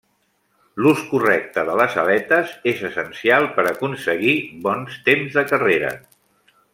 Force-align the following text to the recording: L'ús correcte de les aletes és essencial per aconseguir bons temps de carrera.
L'ús 0.83 1.01
correcte 1.09 1.65
de 1.67 1.75
les 1.81 1.97
aletes 2.05 2.55
és 2.73 2.81
essencial 2.91 3.47
per 3.59 3.67
aconseguir 3.73 4.35
bons 4.67 5.01
temps 5.11 5.37
de 5.41 5.45
carrera. 5.55 5.93